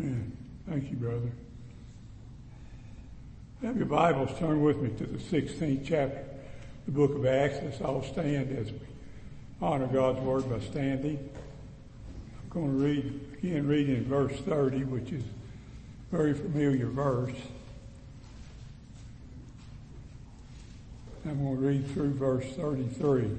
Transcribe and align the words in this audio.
Amen. 0.00 0.36
Thank 0.68 0.90
you, 0.90 0.96
brother. 0.96 1.30
Have 3.62 3.76
your 3.76 3.86
Bibles 3.86 4.36
turn 4.40 4.60
with 4.60 4.78
me 4.78 4.90
to 4.98 5.06
the 5.06 5.18
16th 5.18 5.86
chapter, 5.86 6.24
the 6.86 6.90
book 6.90 7.14
of 7.14 7.24
Acts. 7.24 7.58
Let's 7.62 7.80
all 7.80 8.02
stand 8.02 8.56
as 8.58 8.72
we 8.72 8.80
honor 9.62 9.86
God's 9.86 10.20
word 10.20 10.50
by 10.50 10.58
standing. 10.60 11.30
I'm 12.42 12.48
going 12.50 12.76
to 12.76 12.84
read, 12.84 13.40
begin 13.40 13.68
reading 13.68 13.96
in 13.96 14.04
verse 14.04 14.36
30, 14.40 14.84
which 14.84 15.12
is 15.12 15.22
a 15.22 16.16
very 16.16 16.34
familiar 16.34 16.86
verse. 16.86 17.36
I'm 21.24 21.42
going 21.42 21.56
to 21.56 21.66
read 21.66 21.90
through 21.92 22.14
verse 22.14 22.46
33, 22.56 23.30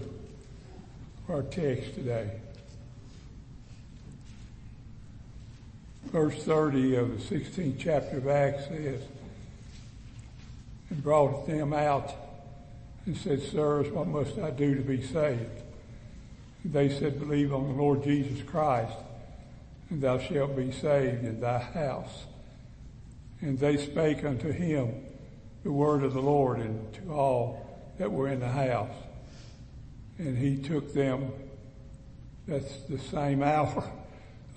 our 1.28 1.44
text 1.44 1.96
today. 1.96 2.32
Verse 6.06 6.44
30 6.44 6.96
of 6.96 7.30
the 7.30 7.36
16th 7.40 7.76
chapter 7.80 8.18
of 8.18 8.27
Acts 8.27 8.68
says, 8.68 9.02
and 10.90 11.04
brought 11.04 11.48
them 11.48 11.73
out 11.73 12.13
and 13.05 13.18
said, 13.18 13.41
Sirs, 13.41 13.91
what 13.91 14.08
must 14.08 14.38
I 14.38 14.52
do 14.52 14.76
to 14.76 14.82
be 14.82 15.02
saved? 15.02 15.62
And 16.63 16.73
they 16.73 16.90
said, 16.90 17.20
Believe 17.20 17.54
on 17.54 17.68
the 17.68 17.73
Lord 17.73 18.04
Jesus 18.04 18.41
Christ, 18.44 18.96
and 19.90 20.02
thou 20.02 20.18
shalt 20.18 20.55
be 20.55 20.72
saved 20.72 21.23
in 21.23 21.40
thy 21.40 21.60
house. 21.60 22.26
And 23.41 23.60
they 23.60 23.77
spake 23.77 24.24
unto 24.24 24.52
him 24.52 25.04
the 25.63 25.72
word 25.72 26.04
of 26.04 26.13
the 26.13 26.22
Lord 26.22 26.60
and 26.60 26.94
to 26.96 27.12
all 27.12 27.94
that 27.98 28.12
were 28.12 28.27
in 28.27 28.40
the 28.40 28.49
house. 28.49 28.96
And 30.18 30.38
he 30.38 30.58
took 30.58 30.94
them, 30.94 31.32
that's 32.48 32.77
the 32.90 32.99
same 32.99 33.44
hour 33.44 33.91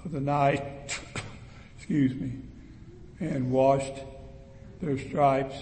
of 0.05 0.12
the 0.12 0.20
night, 0.20 0.98
excuse 1.88 2.15
me, 2.20 2.33
and 3.19 3.51
washed 3.51 3.95
their 4.83 4.98
stripes 4.98 5.56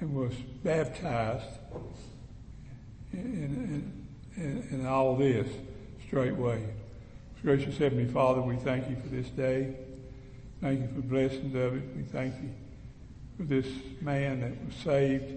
and 0.00 0.12
was 0.12 0.34
baptized 0.64 1.44
in, 3.12 3.20
in, 4.36 4.42
in, 4.42 4.68
in 4.72 4.86
all 4.86 5.14
this 5.14 5.46
straightway. 6.04 6.66
Gracious 7.40 7.78
Heavenly 7.78 8.08
Father, 8.12 8.40
we 8.40 8.56
thank 8.56 8.90
you 8.90 8.96
for 8.96 9.06
this 9.06 9.28
day. 9.28 9.76
Thank 10.60 10.80
you 10.80 10.88
for 10.88 11.02
blessings 11.02 11.54
of 11.54 11.76
it. 11.76 11.84
We 11.96 12.02
thank 12.02 12.34
you 12.42 12.50
for 13.36 13.44
this 13.44 13.68
man 14.00 14.40
that 14.40 14.66
was 14.66 14.74
saved, 14.82 15.34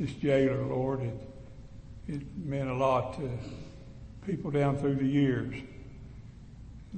this 0.00 0.12
jailer, 0.12 0.62
Lord. 0.62 1.02
It, 1.02 1.14
it 2.08 2.22
meant 2.38 2.70
a 2.70 2.74
lot 2.74 3.18
to 3.18 3.28
people 4.26 4.50
down 4.50 4.78
through 4.78 4.94
the 4.94 5.04
years. 5.04 5.54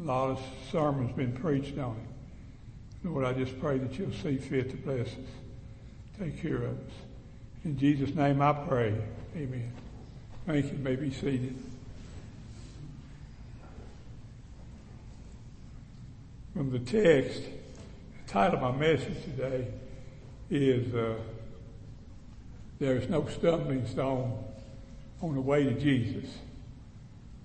A 0.01 0.05
lot 0.05 0.31
of 0.31 0.41
sermons 0.71 1.17
been 1.17 1.33
preached 1.33 1.77
on 1.79 1.97
him. 1.97 2.14
Lord, 3.05 3.27
I 3.27 3.35
just 3.35 3.61
pray 3.61 3.77
that 3.79 3.99
you'll 3.99 4.13
see 4.13 4.39
fit 4.39 4.71
to 4.71 4.77
bless 4.79 5.09
us. 5.09 5.31
Take 6.19 6.41
care 6.41 6.57
of 6.57 6.79
us. 6.79 6.93
In 7.65 7.79
Jesus' 7.79 8.15
name 8.15 8.41
I 8.41 8.53
pray. 8.53 8.95
Amen. 9.37 9.73
Thank 10.47 10.73
you. 10.73 10.79
may 10.79 10.97
be 10.97 11.13
seated. 11.13 11.57
From 16.55 16.71
the 16.71 16.79
text, 16.79 17.43
the 17.43 18.33
title 18.33 18.65
of 18.65 18.75
my 18.75 18.79
message 18.79 19.23
today 19.25 19.69
is 20.51 20.95
uh, 20.95 21.17
There's 22.79 23.09
No 23.11 23.27
Stumbling 23.29 23.87
Stone 23.87 24.43
on 25.21 25.35
the 25.35 25.41
Way 25.41 25.65
to 25.65 25.75
Jesus. 25.79 26.31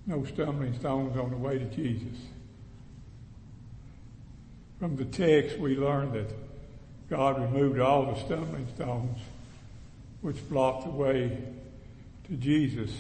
No 0.10 0.26
stumbling 0.26 0.74
stones 0.80 1.16
on 1.18 1.30
the 1.30 1.38
way 1.38 1.60
to 1.60 1.66
Jesus. 1.66 2.18
From 4.80 4.96
the 4.96 5.04
text, 5.04 5.58
we 5.60 5.76
learn 5.76 6.14
that 6.14 6.32
God 7.10 7.42
removed 7.42 7.80
all 7.80 8.06
the 8.14 8.20
stumbling 8.20 8.66
stones 8.76 9.18
which 10.22 10.48
blocked 10.48 10.86
the 10.86 10.92
way 10.92 11.38
to 12.30 12.34
Jesus 12.36 12.92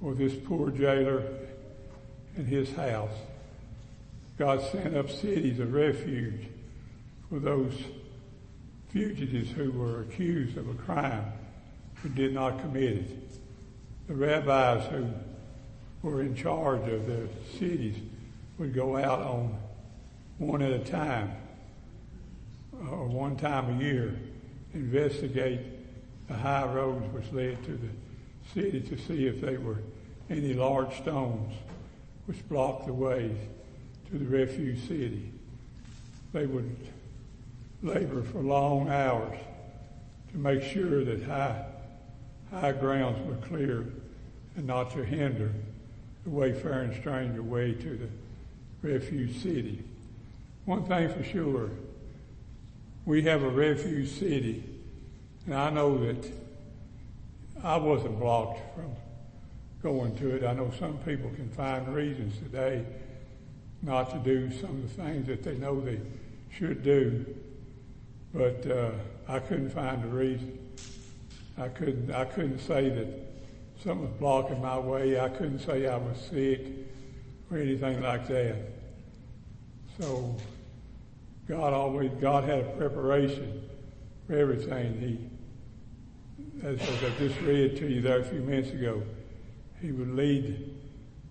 for 0.00 0.14
this 0.14 0.34
poor 0.34 0.70
jailer 0.70 1.22
and 2.36 2.48
his 2.48 2.72
house. 2.72 3.12
God 4.36 4.60
sent 4.72 4.96
up 4.96 5.10
cities 5.10 5.60
of 5.60 5.72
refuge 5.72 6.48
for 7.28 7.38
those 7.38 7.74
fugitives 8.88 9.52
who 9.52 9.70
were 9.70 10.00
accused 10.00 10.56
of 10.56 10.68
a 10.68 10.74
crime 10.74 11.24
who 12.02 12.08
did 12.08 12.34
not 12.34 12.60
commit 12.60 12.94
it. 12.94 13.06
The 14.08 14.14
rabbis 14.14 14.90
who 14.90 15.06
were 16.02 16.20
in 16.20 16.34
charge 16.34 16.88
of 16.88 17.06
the 17.06 17.28
cities 17.58 17.94
would 18.58 18.74
go 18.74 18.96
out 18.96 19.20
on 19.20 19.56
one 20.38 20.62
at 20.62 20.72
a 20.72 20.78
time 20.78 21.32
uh, 22.74 22.90
or 22.90 23.06
one 23.06 23.36
time 23.36 23.78
a 23.78 23.82
year 23.82 24.18
investigate 24.74 25.60
the 26.28 26.34
high 26.34 26.64
roads 26.64 27.04
which 27.12 27.30
led 27.32 27.62
to 27.64 27.72
the 27.72 27.88
city 28.54 28.80
to 28.80 28.96
see 28.96 29.26
if 29.26 29.40
there 29.40 29.60
were 29.60 29.78
any 30.30 30.54
large 30.54 30.96
stones 30.96 31.52
which 32.26 32.48
blocked 32.48 32.86
the 32.86 32.92
way 32.92 33.34
to 34.10 34.18
the 34.18 34.24
refuge 34.24 34.80
city. 34.88 35.30
They 36.32 36.46
would 36.46 36.76
labor 37.82 38.22
for 38.22 38.40
long 38.40 38.88
hours 38.88 39.38
to 40.30 40.38
make 40.38 40.62
sure 40.62 41.04
that 41.04 41.22
high, 41.24 41.64
high 42.50 42.72
grounds 42.72 43.18
were 43.26 43.46
clear 43.46 43.86
and 44.56 44.66
not 44.66 44.92
to 44.92 45.04
hinder 45.04 45.52
the 46.24 46.30
wayfaring 46.30 46.94
stranger 47.00 47.42
way 47.42 47.72
to 47.72 47.96
the 47.96 48.88
refuge 48.88 49.42
city. 49.42 49.82
One 50.64 50.84
thing 50.84 51.08
for 51.12 51.24
sure, 51.24 51.70
we 53.04 53.22
have 53.22 53.42
a 53.42 53.48
refuge 53.48 54.10
city, 54.10 54.62
and 55.46 55.54
I 55.54 55.70
know 55.70 55.98
that 56.06 56.32
I 57.64 57.76
wasn't 57.76 58.20
blocked 58.20 58.60
from 58.76 58.94
going 59.82 60.16
to 60.18 60.36
it. 60.36 60.44
I 60.44 60.52
know 60.52 60.72
some 60.78 60.98
people 60.98 61.30
can 61.30 61.48
find 61.50 61.92
reasons 61.92 62.38
today 62.38 62.84
not 63.82 64.10
to 64.10 64.18
do 64.18 64.52
some 64.60 64.70
of 64.70 64.82
the 64.82 65.02
things 65.02 65.26
that 65.26 65.42
they 65.42 65.56
know 65.56 65.80
they 65.80 66.00
should 66.56 66.84
do, 66.84 67.26
but 68.32 68.64
uh, 68.70 68.92
I 69.26 69.40
couldn't 69.40 69.70
find 69.70 70.04
a 70.04 70.08
reason. 70.08 70.58
I 71.58 71.68
couldn't. 71.68 72.12
I 72.12 72.24
couldn't 72.24 72.60
say 72.60 72.88
that 72.88 73.08
something 73.82 74.02
was 74.02 74.18
blocking 74.20 74.62
my 74.62 74.78
way. 74.78 75.18
I 75.20 75.28
couldn't 75.28 75.58
say 75.58 75.88
I 75.88 75.96
was 75.96 76.18
sick 76.30 76.60
or 77.50 77.58
anything 77.58 78.00
like 78.00 78.28
that. 78.28 78.71
So 80.00 80.36
God 81.48 81.72
always, 81.72 82.10
God 82.20 82.44
had 82.44 82.60
a 82.60 82.76
preparation 82.76 83.68
for 84.26 84.36
everything. 84.36 85.00
He, 85.00 86.66
as, 86.66 86.80
I 86.80 87.10
just 87.18 87.40
read 87.40 87.76
to 87.78 87.88
you 87.88 88.00
there 88.00 88.20
a 88.20 88.24
few 88.24 88.40
minutes 88.40 88.70
ago, 88.70 89.02
he 89.80 89.92
would 89.92 90.14
lead, 90.14 90.74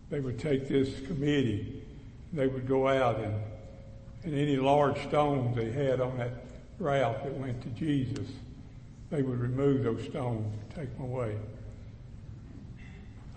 they 0.10 0.20
would 0.20 0.38
take 0.38 0.68
this 0.68 1.00
committee, 1.08 1.82
they 2.34 2.48
would 2.48 2.68
go 2.68 2.88
out 2.88 3.20
and, 3.20 3.34
and 4.24 4.36
any 4.36 4.58
large 4.58 5.02
stones 5.08 5.56
they 5.56 5.72
had 5.72 6.02
on 6.02 6.18
that 6.18 6.32
route 6.80 7.24
that 7.24 7.34
went 7.34 7.62
to 7.62 7.70
Jesus, 7.70 8.28
they 9.10 9.22
would 9.22 9.40
remove 9.40 9.84
those 9.84 10.04
stones 10.06 10.54
take 10.76 10.96
them 10.98 11.06
away. 11.06 11.38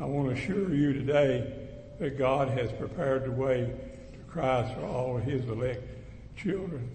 I 0.01 0.05
want 0.05 0.29
to 0.29 0.43
assure 0.43 0.75
you 0.75 0.93
today 0.93 1.53
that 1.99 2.19
God 2.19 2.49
has 2.49 2.71
prepared 2.73 3.25
the 3.25 3.33
way 3.33 3.73
Christ 4.35 4.75
for 4.75 4.85
all 4.85 5.17
his 5.17 5.45
elect 5.45 5.81
children. 6.37 6.91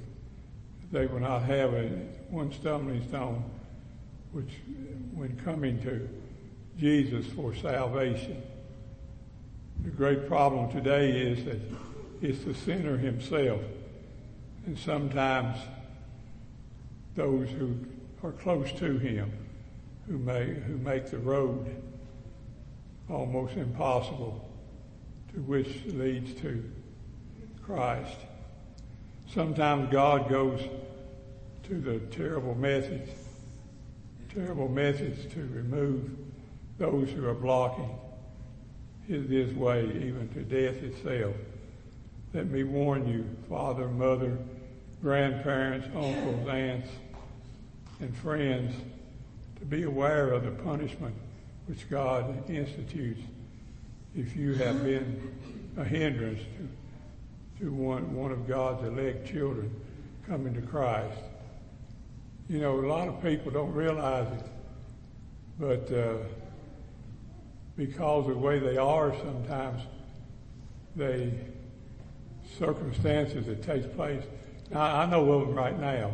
They 0.91 1.07
will 1.07 1.21
not 1.21 1.43
have 1.43 1.73
a, 1.73 1.87
one 2.29 2.51
stumbling 2.51 3.07
stone, 3.07 3.49
which 4.33 4.57
when 5.13 5.39
coming 5.45 5.81
to 5.83 6.09
Jesus 6.77 7.25
for 7.27 7.55
salvation. 7.55 8.43
The 9.85 9.89
great 9.89 10.27
problem 10.27 10.69
today 10.69 11.11
is 11.11 11.45
that 11.45 11.61
it's 12.21 12.43
the 12.43 12.53
sinner 12.53 12.97
himself. 12.97 13.61
And 14.65 14.77
sometimes 14.77 15.59
those 17.15 17.47
who 17.51 17.77
are 18.21 18.33
close 18.33 18.69
to 18.73 18.97
him 18.97 19.31
who 20.07 20.17
make, 20.17 20.57
who 20.57 20.77
make 20.77 21.09
the 21.09 21.19
road 21.19 21.73
almost 23.09 23.55
impossible 23.55 24.45
to 25.33 25.39
which 25.39 25.85
leads 25.85 26.33
to 26.41 26.69
Christ. 27.69 28.17
Sometimes 29.31 29.91
God 29.91 30.27
goes 30.27 30.59
to 31.65 31.75
the 31.75 31.99
terrible 32.07 32.55
methods, 32.55 33.11
terrible 34.33 34.67
methods 34.67 35.31
to 35.35 35.41
remove 35.53 36.09
those 36.79 37.11
who 37.11 37.27
are 37.27 37.35
blocking 37.35 37.91
his, 39.07 39.29
his 39.29 39.53
way, 39.53 39.83
even 39.83 40.29
to 40.33 40.41
death 40.41 40.81
itself. 40.81 41.35
Let 42.33 42.49
me 42.49 42.63
warn 42.63 43.07
you, 43.07 43.23
father, 43.47 43.87
mother, 43.87 44.39
grandparents, 45.03 45.85
uncles, 45.95 46.47
aunts, 46.49 46.89
and 47.99 48.17
friends, 48.17 48.73
to 49.59 49.65
be 49.65 49.83
aware 49.83 50.31
of 50.31 50.43
the 50.43 50.63
punishment 50.63 51.13
which 51.67 51.87
God 51.87 52.49
institutes 52.49 53.21
if 54.15 54.35
you 54.35 54.55
have 54.55 54.83
been 54.83 55.37
a 55.77 55.83
hindrance 55.83 56.39
to 56.57 56.78
to 57.59 57.71
one, 57.71 58.15
one 58.15 58.31
of 58.31 58.47
God's 58.47 58.87
elect 58.87 59.27
children 59.27 59.73
coming 60.27 60.53
to 60.53 60.61
Christ. 60.61 61.19
You 62.47 62.59
know, 62.59 62.79
a 62.79 62.87
lot 62.87 63.07
of 63.07 63.21
people 63.21 63.51
don't 63.51 63.73
realize 63.73 64.27
it, 64.31 64.45
but 65.59 65.91
uh, 65.93 66.17
because 67.75 68.27
of 68.27 68.33
the 68.33 68.39
way 68.39 68.59
they 68.59 68.77
are 68.77 69.13
sometimes, 69.17 69.81
they 70.95 71.33
circumstances 72.57 73.45
that 73.45 73.61
takes 73.61 73.85
place. 73.95 74.23
Now, 74.71 74.81
I 74.81 75.05
know 75.05 75.31
of 75.31 75.47
them 75.47 75.55
right 75.55 75.77
now. 75.79 76.13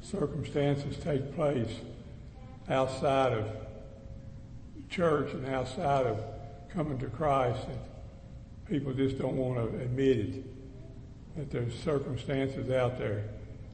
Circumstances 0.00 0.96
take 1.02 1.34
place 1.34 1.80
outside 2.68 3.32
of 3.32 3.46
church 4.88 5.32
and 5.32 5.46
outside 5.46 6.06
of 6.06 6.18
coming 6.70 6.98
to 6.98 7.06
Christ 7.06 7.66
that 7.66 7.93
people 8.68 8.92
just 8.92 9.18
don't 9.18 9.36
want 9.36 9.58
to 9.58 9.78
admit 9.80 10.18
it. 10.18 10.44
That 11.36 11.50
there's 11.50 11.74
circumstances 11.80 12.70
out 12.70 12.98
there. 12.98 13.24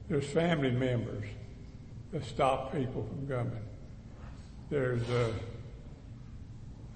There's 0.09 0.25
family 0.25 0.71
members 0.71 1.25
that 2.11 2.25
stop 2.25 2.73
people 2.73 3.07
from 3.07 3.27
coming. 3.27 3.63
There's, 4.69 5.07
uh, 5.09 5.31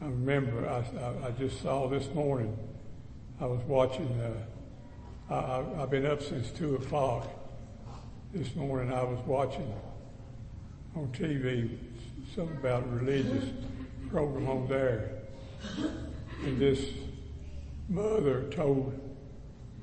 I 0.02 0.06
remember, 0.06 0.68
I, 0.68 0.84
I, 1.00 1.28
I, 1.28 1.32
just 1.32 1.62
saw 1.62 1.88
this 1.88 2.08
morning, 2.14 2.58
I 3.40 3.46
was 3.46 3.62
watching, 3.68 4.10
uh, 5.30 5.34
I, 5.34 5.82
I've 5.82 5.90
been 5.90 6.06
up 6.06 6.22
since 6.22 6.50
2 6.52 6.76
o'clock. 6.76 7.30
This 8.34 8.56
morning 8.56 8.92
I 8.92 9.04
was 9.04 9.20
watching 9.26 9.74
on 10.96 11.08
TV 11.10 11.78
something 12.36 12.58
about 12.58 12.84
a 12.84 12.88
religious 12.88 13.46
program 14.10 14.50
on 14.50 14.68
there. 14.68 15.12
And 16.44 16.60
this 16.60 16.82
mother 17.90 18.44
told 18.52 19.00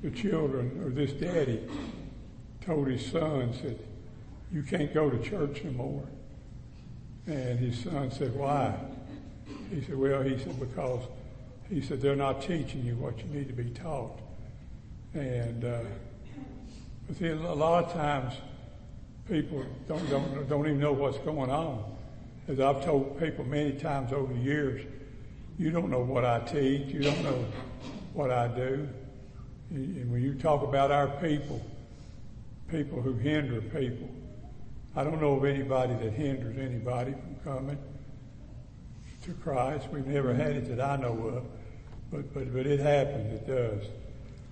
the 0.01 0.11
children, 0.11 0.81
or 0.83 0.89
this 0.89 1.13
daddy 1.13 1.61
told 2.61 2.87
his 2.87 3.05
son, 3.05 3.53
said, 3.53 3.79
you 4.51 4.63
can't 4.63 4.93
go 4.93 5.09
to 5.09 5.17
church 5.23 5.61
anymore. 5.61 6.07
And 7.25 7.57
his 7.59 7.79
son 7.79 8.11
said, 8.11 8.35
why? 8.35 8.75
He 9.69 9.81
said, 9.81 9.97
well, 9.97 10.21
he 10.21 10.37
said, 10.37 10.59
because 10.59 11.03
he 11.69 11.81
said, 11.81 12.01
they're 12.01 12.15
not 12.15 12.41
teaching 12.41 12.85
you 12.85 12.95
what 12.95 13.17
you 13.17 13.25
need 13.25 13.47
to 13.47 13.53
be 13.53 13.69
taught. 13.69 14.19
And, 15.13 15.63
uh, 15.63 15.79
but 17.07 17.17
see, 17.17 17.27
a 17.27 17.35
lot 17.35 17.85
of 17.85 17.93
times 17.93 18.33
people 19.29 19.65
don't, 19.87 20.09
don't, 20.09 20.49
don't 20.49 20.65
even 20.65 20.79
know 20.79 20.93
what's 20.93 21.17
going 21.19 21.49
on. 21.49 21.83
As 22.47 22.59
I've 22.59 22.83
told 22.83 23.19
people 23.19 23.45
many 23.45 23.71
times 23.71 24.11
over 24.11 24.33
the 24.33 24.39
years, 24.39 24.85
you 25.57 25.71
don't 25.71 25.89
know 25.89 26.01
what 26.01 26.25
I 26.25 26.39
teach. 26.39 26.93
You 26.93 27.01
don't 27.01 27.23
know 27.23 27.45
what 28.13 28.31
I 28.31 28.47
do. 28.47 28.87
And 29.69 30.11
when 30.11 30.21
you 30.21 30.35
talk 30.35 30.63
about 30.63 30.91
our 30.91 31.07
people, 31.07 31.61
people 32.69 33.01
who 33.01 33.13
hinder 33.13 33.61
people, 33.61 34.09
I 34.95 35.03
don't 35.03 35.19
know 35.19 35.33
of 35.33 35.45
anybody 35.45 35.95
that 35.95 36.13
hinders 36.13 36.57
anybody 36.57 37.13
from 37.13 37.35
coming 37.43 37.77
to 39.23 39.33
Christ. 39.33 39.87
We've 39.91 40.05
never 40.05 40.33
had 40.33 40.51
it 40.51 40.75
that 40.75 40.79
I 40.79 40.97
know 40.97 41.13
of, 41.27 41.43
but, 42.11 42.33
but, 42.33 42.53
but 42.53 42.67
it 42.67 42.79
happens. 42.79 43.33
It 43.33 43.47
does. 43.47 43.83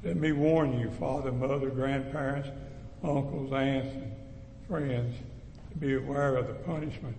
Let 0.04 0.18
me 0.18 0.31
warn 0.31 0.80
you, 0.80 0.90
father, 0.92 1.31
mother, 1.31 1.69
grandparents, 1.69 2.50
uncles, 3.04 3.54
aunts, 3.54 3.94
and 3.94 4.12
friends, 4.68 5.16
to 5.72 5.78
be 5.78 5.94
aware 5.94 6.36
of 6.38 6.48
the 6.48 6.56
punishment 6.56 7.16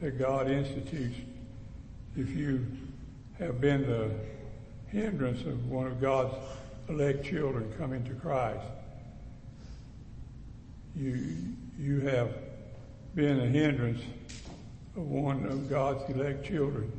that 0.00 0.18
God 0.18 0.50
institutes 0.50 1.16
if 2.16 2.30
you 2.30 2.66
have 3.38 3.60
been 3.60 3.82
the 3.82 4.10
hindrance 4.92 5.40
of 5.46 5.70
one 5.70 5.86
of 5.86 6.00
God's 6.00 6.34
elect 6.88 7.24
children 7.24 7.72
coming 7.78 8.04
to 8.04 8.12
Christ. 8.12 8.64
You, 10.94 11.36
you 11.78 12.00
have 12.00 12.28
been 13.14 13.40
a 13.40 13.46
hindrance 13.46 14.02
of 14.94 15.08
one 15.08 15.46
of 15.46 15.70
God's 15.70 16.08
elect 16.10 16.44
children 16.46 16.92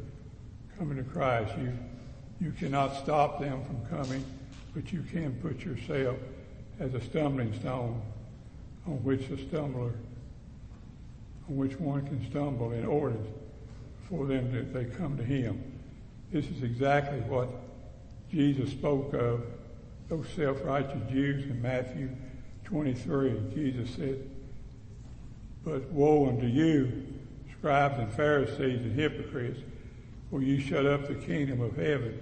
coming 0.78 0.98
to 0.98 1.04
Christ. 1.04 1.54
You, 1.60 1.72
you 2.42 2.52
cannot 2.54 2.98
stop 2.98 3.40
them 3.40 3.64
from 3.64 3.86
coming, 3.86 4.26
but 4.74 4.92
you 4.92 5.04
can 5.12 5.36
put 5.36 5.64
yourself 5.64 6.18
as 6.80 6.96
a 6.96 7.02
stumbling 7.02 7.54
stone 7.60 8.02
on 8.88 8.94
which 9.04 9.28
the 9.30 9.38
stumbler 9.38 9.94
on 11.48 11.58
which 11.58 11.80
one 11.80 12.06
can 12.08 12.28
stumble 12.30 12.72
in 12.72 12.86
order 12.86 13.20
for 14.10 14.26
them 14.26 14.52
that 14.52 14.74
they 14.74 14.86
come 14.86 15.16
to 15.18 15.24
him. 15.24 15.62
This 16.32 16.46
is 16.48 16.64
exactly 16.64 17.20
what 17.20 17.50
Jesus 18.34 18.72
spoke 18.72 19.14
of 19.14 19.44
those 20.10 20.26
self-righteous 20.36 21.12
Jews 21.12 21.44
in 21.44 21.62
Matthew 21.62 22.10
23. 22.64 23.52
Jesus 23.54 23.92
said, 23.92 24.28
But 25.64 25.84
woe 25.92 26.30
unto 26.30 26.48
you, 26.48 27.06
scribes 27.56 28.00
and 28.00 28.12
Pharisees 28.12 28.82
and 28.82 29.00
hypocrites, 29.00 29.60
for 30.32 30.42
you 30.42 30.60
shut 30.60 30.88
up 30.88 31.08
the 31.08 31.14
kingdom 31.14 31.62
of 31.62 31.76
heaven 31.76 32.20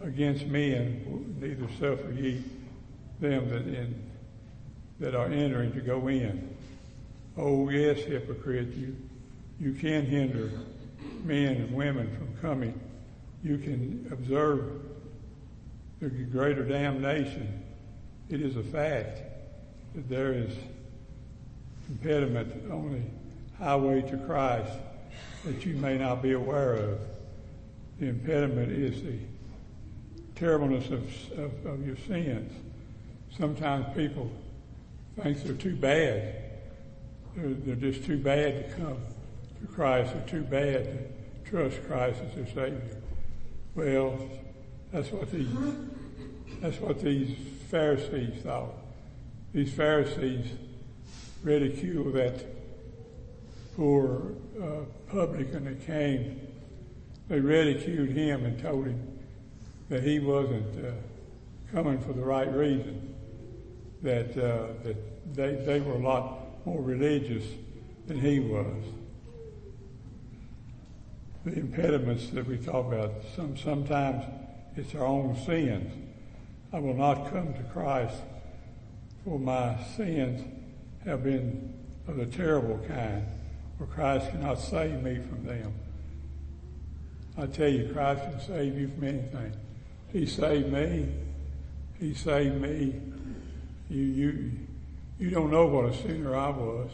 against 0.00 0.46
men, 0.46 1.36
neither 1.40 1.68
suffer 1.78 2.10
ye 2.10 2.42
them 3.20 3.48
that, 3.50 3.68
in, 3.68 4.10
that 4.98 5.14
are 5.14 5.26
entering 5.26 5.72
to 5.74 5.80
go 5.80 6.08
in. 6.08 6.56
Oh 7.36 7.68
yes, 7.68 8.00
hypocrite, 8.00 8.74
you, 8.74 8.96
you 9.60 9.74
can 9.74 10.06
hinder 10.06 10.50
men 11.22 11.54
and 11.54 11.72
women 11.72 12.10
from 12.16 12.36
coming. 12.42 12.80
You 13.44 13.58
can 13.58 14.08
observe 14.10 14.89
the 16.00 16.08
greater 16.08 16.64
damnation. 16.64 17.62
It 18.28 18.40
is 18.40 18.56
a 18.56 18.62
fact 18.62 19.20
that 19.94 20.08
there 20.08 20.32
is 20.32 20.54
impediment 21.88 22.70
on 22.70 22.92
the 22.92 23.64
highway 23.64 24.02
to 24.02 24.16
Christ 24.18 24.72
that 25.44 25.66
you 25.66 25.74
may 25.76 25.98
not 25.98 26.22
be 26.22 26.32
aware 26.32 26.74
of. 26.74 26.98
The 27.98 28.06
impediment 28.06 28.72
is 28.72 29.02
the 29.02 29.18
terribleness 30.36 30.86
of, 30.86 31.38
of, 31.38 31.66
of 31.66 31.86
your 31.86 31.96
sins. 32.06 32.52
Sometimes 33.36 33.86
people 33.94 34.30
think 35.16 35.42
they're 35.42 35.54
too 35.54 35.76
bad 35.76 36.50
they're, 37.36 37.54
they're 37.54 37.92
just 37.92 38.04
too 38.04 38.18
bad 38.18 38.70
to 38.70 38.76
come 38.76 38.98
to 39.60 39.66
Christ. 39.72 40.12
They're 40.12 40.26
too 40.26 40.42
bad 40.42 40.84
to 41.44 41.50
trust 41.50 41.82
Christ 41.86 42.20
as 42.26 42.34
their 42.34 42.46
Savior. 42.46 42.96
Well, 43.74 44.18
that's 44.92 45.10
what 45.10 45.30
these, 45.30 45.48
that's 46.60 46.78
what 46.78 47.00
these 47.00 47.36
Pharisees 47.70 48.42
thought. 48.42 48.74
These 49.52 49.72
Pharisees 49.72 50.52
ridiculed 51.42 52.14
that 52.14 52.44
poor 53.76 54.34
uh, 54.62 54.84
publican 55.10 55.64
that 55.64 55.86
came. 55.86 56.40
They 57.28 57.40
ridiculed 57.40 58.10
him 58.10 58.44
and 58.44 58.60
told 58.60 58.86
him 58.86 59.18
that 59.88 60.02
he 60.02 60.18
wasn't 60.18 60.84
uh, 60.84 60.92
coming 61.72 61.98
for 62.00 62.12
the 62.12 62.22
right 62.22 62.52
reason. 62.52 63.14
That 64.02 64.30
uh, 64.32 64.82
that 64.84 65.34
they 65.34 65.54
they 65.64 65.80
were 65.80 65.94
a 65.94 65.98
lot 65.98 66.66
more 66.66 66.82
religious 66.82 67.44
than 68.06 68.20
he 68.20 68.40
was. 68.40 68.84
The 71.44 71.52
impediments 71.52 72.28
that 72.30 72.46
we 72.46 72.58
talk 72.58 72.86
about, 72.86 73.12
some, 73.34 73.56
sometimes 73.56 74.24
it's 74.76 74.94
our 74.94 75.06
own 75.06 75.36
sins. 75.46 76.09
I 76.72 76.78
will 76.78 76.94
not 76.94 77.32
come 77.32 77.52
to 77.54 77.62
Christ 77.72 78.16
for 79.24 79.38
my 79.38 79.76
sins 79.96 80.44
have 81.04 81.24
been 81.24 81.74
of 82.08 82.16
the 82.16 82.26
terrible 82.26 82.78
kind, 82.88 83.26
for 83.78 83.86
Christ 83.86 84.30
cannot 84.30 84.58
save 84.58 85.02
me 85.02 85.16
from 85.16 85.44
them. 85.44 85.74
I 87.36 87.46
tell 87.46 87.68
you, 87.68 87.90
Christ 87.92 88.22
can 88.22 88.40
save 88.40 88.78
you 88.78 88.88
from 88.88 89.04
anything. 89.04 89.52
He 90.12 90.26
saved 90.26 90.72
me. 90.72 91.08
He 91.98 92.14
saved 92.14 92.60
me. 92.60 93.00
You, 93.88 94.02
you, 94.02 94.50
you 95.18 95.30
don't 95.30 95.50
know 95.50 95.66
what 95.66 95.86
a 95.86 95.94
sinner 95.94 96.34
I 96.36 96.50
was. 96.50 96.90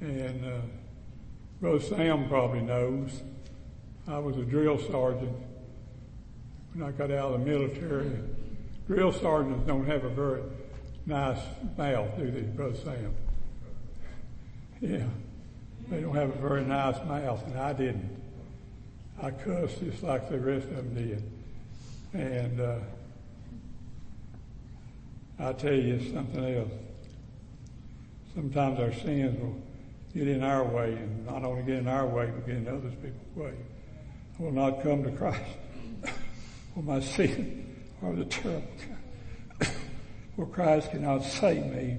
And 0.00 0.44
uh, 0.44 0.58
Brother 1.60 1.80
Sam 1.80 2.28
probably 2.28 2.60
knows. 2.60 3.22
I 4.06 4.18
was 4.18 4.36
a 4.36 4.42
drill 4.42 4.78
sergeant 4.78 5.36
when 6.74 6.86
I 6.86 6.92
got 6.92 7.10
out 7.10 7.32
of 7.32 7.40
the 7.40 7.46
military. 7.46 8.10
Drill 8.86 9.12
sergeants 9.12 9.66
don't 9.66 9.86
have 9.86 10.04
a 10.04 10.10
very 10.10 10.42
nice 11.06 11.40
mouth, 11.76 12.16
do 12.18 12.30
they, 12.30 12.40
Brother 12.42 12.76
Sam? 12.76 13.14
Yeah. 14.80 15.04
They 15.88 16.00
don't 16.00 16.14
have 16.14 16.30
a 16.30 16.38
very 16.38 16.64
nice 16.64 16.96
mouth, 17.06 17.44
and 17.46 17.58
I 17.58 17.72
didn't. 17.72 18.22
I 19.22 19.30
cussed 19.30 19.80
just 19.80 20.02
like 20.02 20.28
the 20.28 20.38
rest 20.38 20.66
of 20.68 20.76
them 20.76 20.94
did. 20.94 21.30
And 22.12 22.60
uh, 22.60 22.78
I'll 25.38 25.54
tell 25.54 25.74
you 25.74 26.12
something 26.12 26.56
else 26.56 26.72
sometimes 28.34 28.80
our 28.80 28.92
sins 28.92 29.38
will 29.40 29.56
get 30.12 30.28
in 30.28 30.42
our 30.42 30.64
way 30.64 30.92
and 30.92 31.26
not 31.26 31.44
only 31.44 31.62
get 31.62 31.76
in 31.76 31.88
our 31.88 32.06
way, 32.06 32.26
but 32.26 32.46
get 32.46 32.56
in 32.56 32.68
other 32.68 32.90
people's 32.90 33.36
way. 33.36 33.54
I 34.38 34.42
will 34.42 34.52
not 34.52 34.82
come 34.82 35.04
to 35.04 35.10
Christ 35.12 35.40
for 36.74 36.82
my 36.82 37.00
sin 37.00 37.63
are 38.02 38.14
the 38.14 38.24
terrible 38.24 38.68
for 40.36 40.46
Christ 40.52 40.90
cannot 40.90 41.22
save 41.22 41.66
me 41.66 41.98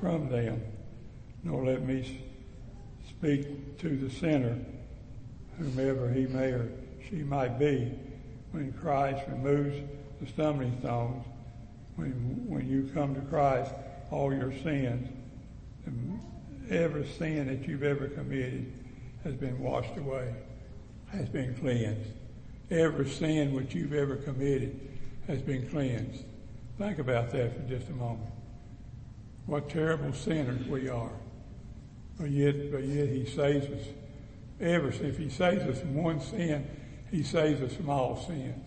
from 0.00 0.28
them, 0.28 0.62
nor 1.42 1.64
let 1.64 1.86
me 1.86 2.22
speak 3.08 3.78
to 3.78 3.96
the 3.96 4.10
sinner, 4.10 4.58
whomever 5.58 6.10
he 6.10 6.26
may 6.26 6.52
or 6.52 6.70
she 7.08 7.16
might 7.16 7.58
be, 7.58 7.92
when 8.52 8.72
Christ 8.72 9.24
removes 9.28 9.76
the 10.20 10.26
stumbling 10.26 10.78
stones, 10.80 11.24
when, 11.96 12.12
when 12.48 12.68
you 12.68 12.90
come 12.94 13.14
to 13.14 13.20
Christ, 13.22 13.72
all 14.10 14.32
your 14.32 14.52
sins, 14.62 15.08
every 16.70 17.06
sin 17.06 17.46
that 17.48 17.66
you've 17.68 17.82
ever 17.82 18.08
committed 18.08 18.72
has 19.24 19.34
been 19.34 19.58
washed 19.58 19.96
away, 19.96 20.34
has 21.10 21.28
been 21.28 21.54
cleansed. 21.56 22.10
Every 22.70 23.08
sin 23.08 23.52
which 23.52 23.74
you've 23.74 23.92
ever 23.92 24.16
committed 24.16 24.89
has 25.26 25.40
been 25.42 25.68
cleansed. 25.68 26.24
Think 26.78 26.98
about 26.98 27.30
that 27.30 27.54
for 27.54 27.68
just 27.68 27.88
a 27.88 27.92
moment. 27.92 28.30
What 29.46 29.68
terrible 29.68 30.12
sinners 30.12 30.66
we 30.66 30.88
are. 30.88 31.12
But 32.18 32.30
yet, 32.30 32.70
but 32.70 32.84
yet 32.84 33.08
he 33.08 33.26
saves 33.26 33.66
us. 33.66 33.86
Ever, 34.60 34.88
if 34.88 35.16
he 35.16 35.30
saves 35.30 35.62
us 35.64 35.80
from 35.80 35.94
one 35.94 36.20
sin, 36.20 36.66
he 37.10 37.22
saves 37.22 37.62
us 37.62 37.74
from 37.74 37.88
all 37.88 38.16
sins. 38.26 38.64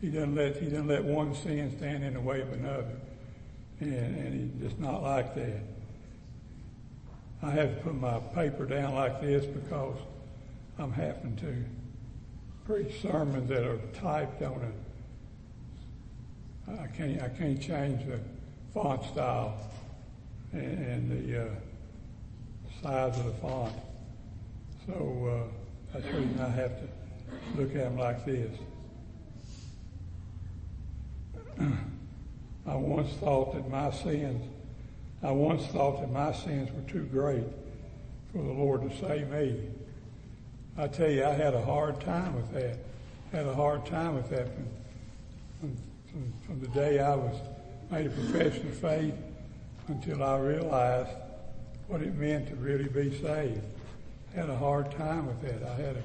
He 0.00 0.08
doesn't 0.08 0.34
let, 0.34 0.56
he 0.56 0.66
doesn't 0.66 0.86
let 0.86 1.02
one 1.02 1.34
sin 1.34 1.74
stand 1.78 2.04
in 2.04 2.14
the 2.14 2.20
way 2.20 2.42
of 2.42 2.52
another. 2.52 2.96
And, 3.80 3.94
and 3.94 4.52
he's 4.52 4.68
just 4.68 4.78
not 4.78 5.02
like 5.02 5.34
that. 5.34 5.62
I 7.42 7.50
have 7.50 7.76
to 7.76 7.82
put 7.82 7.94
my 7.94 8.18
paper 8.34 8.64
down 8.66 8.94
like 8.94 9.20
this 9.20 9.44
because 9.44 9.98
I'm 10.78 10.92
having 10.92 11.36
to 11.36 11.64
preach 12.66 13.00
sermons 13.02 13.48
that 13.48 13.64
are 13.64 13.78
typed 13.94 14.42
on 14.42 14.60
a. 14.62 14.83
I 16.80 16.86
can't 16.88 17.20
I 17.22 17.28
can't 17.28 17.60
change 17.60 18.06
the 18.06 18.18
font 18.72 19.04
style 19.04 19.54
and, 20.52 20.78
and 20.78 21.10
the 21.10 21.42
uh, 21.42 21.48
size 22.82 23.18
of 23.18 23.24
the 23.26 23.32
font. 23.34 23.74
So 24.86 24.92
uh, 25.26 25.52
that's 25.92 26.04
the 26.06 26.12
reason 26.12 26.40
I 26.40 26.48
have 26.48 26.72
to 26.80 26.88
look 27.56 27.70
at 27.70 27.76
them 27.76 27.98
like 27.98 28.24
this. 28.24 28.50
I 32.66 32.74
once 32.74 33.12
thought 33.14 33.54
that 33.54 33.70
my 33.70 33.90
sins, 33.90 34.42
I 35.22 35.30
once 35.30 35.66
thought 35.66 36.00
that 36.00 36.10
my 36.10 36.32
sins 36.32 36.70
were 36.72 36.90
too 36.90 37.04
great 37.04 37.44
for 38.32 38.42
the 38.42 38.52
Lord 38.52 38.82
to 38.88 38.96
save 38.98 39.28
me. 39.28 39.60
I 40.76 40.88
tell 40.88 41.10
you, 41.10 41.24
I 41.24 41.34
had 41.34 41.54
a 41.54 41.62
hard 41.62 42.00
time 42.00 42.34
with 42.34 42.52
that. 42.52 42.78
Had 43.32 43.46
a 43.46 43.54
hard 43.54 43.86
time 43.86 44.16
with 44.16 44.28
that 44.30 44.48
from, 46.14 46.32
from 46.46 46.60
the 46.60 46.68
day 46.68 47.00
I 47.00 47.16
was 47.16 47.34
made 47.90 48.06
a 48.06 48.10
profession 48.10 48.68
of 48.68 48.76
faith 48.76 49.14
until 49.88 50.22
I 50.22 50.38
realized 50.38 51.10
what 51.88 52.02
it 52.02 52.14
meant 52.14 52.48
to 52.48 52.54
really 52.54 52.88
be 52.88 53.20
saved. 53.20 53.60
Had 54.32 54.48
a 54.48 54.56
hard 54.56 54.92
time 54.92 55.26
with 55.26 55.42
that. 55.42 55.68
I 55.68 55.74
had 55.74 55.96
a 55.96 56.02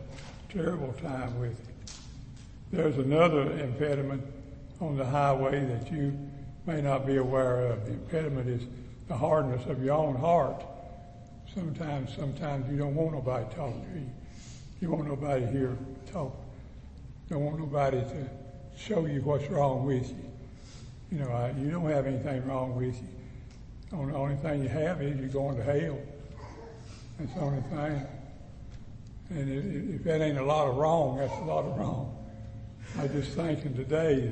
terrible 0.52 0.94
time 0.94 1.40
with 1.40 1.52
it. 1.52 1.94
There's 2.72 2.98
another 2.98 3.52
impediment 3.60 4.24
on 4.82 4.98
the 4.98 5.06
highway 5.06 5.64
that 5.66 5.92
you 5.92 6.18
may 6.66 6.82
not 6.82 7.06
be 7.06 7.18
aware 7.18 7.68
of. 7.68 7.86
The 7.86 7.94
impediment 7.94 8.50
is 8.50 8.64
the 9.08 9.16
hardness 9.16 9.66
of 9.68 9.84
your 9.84 9.96
own 9.96 10.16
heart. 10.16 10.64
Sometimes, 11.54 12.16
sometimes 12.16 12.70
you 12.72 12.78
don't 12.78 12.96
want 12.96 13.14
nobody 13.14 13.48
to 13.48 13.56
talk 13.56 13.74
to 13.74 14.00
you. 14.00 14.10
You 14.82 14.92
want 14.92 15.08
nobody 15.08 15.46
here 15.46 15.78
to 16.06 16.12
talk. 16.12 16.36
Don't 17.30 17.46
want 17.46 17.60
nobody 17.60 18.02
to 18.02 18.30
show 18.80 19.06
you 19.06 19.22
what's 19.22 19.48
wrong 19.48 19.86
with 19.86 20.10
you. 20.10 20.32
You 21.12 21.20
know, 21.20 21.32
I, 21.32 21.52
you 21.60 21.70
don't 21.70 21.90
have 21.90 22.06
anything 22.08 22.48
wrong 22.48 22.76
with 22.76 22.96
you. 22.96 23.08
The 23.90 23.96
only, 23.96 24.14
only 24.14 24.36
thing 24.38 24.64
you 24.64 24.70
have 24.70 25.02
is 25.02 25.20
you're 25.20 25.28
going 25.30 25.58
to 25.58 25.64
hell. 25.64 26.00
That's 27.20 27.34
the 27.34 27.40
only 27.42 27.62
thing. 27.62 28.08
And 29.32 29.50
if, 29.52 29.96
if 29.96 30.04
that 30.06 30.22
ain't 30.22 30.38
a 30.38 30.44
lot 30.44 30.68
of 30.68 30.78
wrong, 30.78 31.18
that's 31.18 31.34
a 31.34 31.46
lot 31.46 31.66
of 31.66 31.78
wrong. 31.78 32.16
I 32.98 33.08
just 33.08 33.32
thinking 33.34 33.76
today 33.76 34.32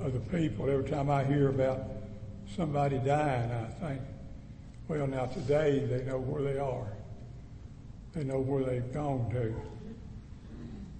of 0.00 0.12
the 0.12 0.20
people. 0.36 0.68
Every 0.68 0.88
time 0.88 1.08
I 1.08 1.24
hear 1.24 1.48
about 1.48 1.84
somebody 2.56 2.98
dying, 2.98 3.50
I 3.50 3.66
think, 3.86 4.00
well, 4.88 5.06
now 5.06 5.26
today 5.26 5.86
they 5.86 6.04
know 6.04 6.18
where 6.18 6.42
they 6.42 6.58
are. 6.58 6.88
They 8.14 8.24
know 8.24 8.40
where 8.40 8.64
they've 8.64 8.92
gone 8.92 9.30
to. 9.30 9.54